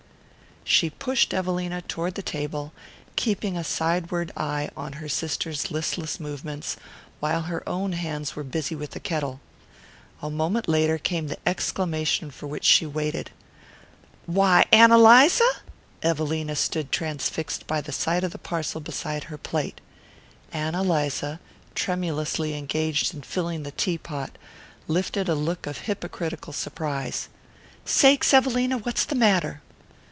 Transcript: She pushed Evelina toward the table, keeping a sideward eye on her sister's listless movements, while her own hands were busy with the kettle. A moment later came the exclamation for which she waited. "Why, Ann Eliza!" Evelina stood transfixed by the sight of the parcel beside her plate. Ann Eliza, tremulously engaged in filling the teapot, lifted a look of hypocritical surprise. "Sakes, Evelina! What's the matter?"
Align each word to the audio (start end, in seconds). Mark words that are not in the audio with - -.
She 0.63 0.89
pushed 0.91 1.33
Evelina 1.33 1.81
toward 1.81 2.15
the 2.15 2.21
table, 2.21 2.71
keeping 3.17 3.57
a 3.57 3.63
sideward 3.63 4.31
eye 4.37 4.69
on 4.77 4.93
her 4.93 5.09
sister's 5.09 5.69
listless 5.69 6.17
movements, 6.19 6.77
while 7.19 7.41
her 7.43 7.67
own 7.67 7.91
hands 7.91 8.35
were 8.37 8.43
busy 8.43 8.73
with 8.73 8.91
the 8.91 8.99
kettle. 8.99 9.41
A 10.21 10.29
moment 10.29 10.69
later 10.69 10.97
came 10.97 11.27
the 11.27 11.39
exclamation 11.49 12.31
for 12.31 12.47
which 12.47 12.63
she 12.63 12.85
waited. 12.85 13.31
"Why, 14.27 14.63
Ann 14.71 14.91
Eliza!" 14.93 15.49
Evelina 16.03 16.55
stood 16.55 16.89
transfixed 16.91 17.67
by 17.67 17.81
the 17.81 17.91
sight 17.91 18.23
of 18.23 18.31
the 18.31 18.37
parcel 18.37 18.79
beside 18.79 19.25
her 19.25 19.37
plate. 19.39 19.81
Ann 20.53 20.73
Eliza, 20.73 21.41
tremulously 21.75 22.53
engaged 22.55 23.13
in 23.13 23.23
filling 23.23 23.63
the 23.63 23.71
teapot, 23.71 24.37
lifted 24.87 25.27
a 25.27 25.35
look 25.35 25.65
of 25.67 25.79
hypocritical 25.79 26.53
surprise. 26.53 27.27
"Sakes, 27.83 28.33
Evelina! 28.33 28.77
What's 28.77 29.03
the 29.03 29.15
matter?" 29.15 29.61